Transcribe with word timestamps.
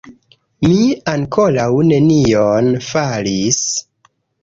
Mi 0.69 0.77
ankoraŭ 1.11 1.69
nenion 1.91 2.73
faris 2.89 3.65